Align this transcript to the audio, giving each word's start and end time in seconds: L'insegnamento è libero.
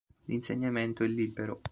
L'insegnamento 0.25 1.03
è 1.03 1.07
libero. 1.09 1.61